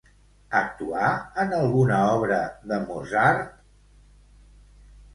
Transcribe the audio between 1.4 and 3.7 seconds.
en alguna obra de Mozart?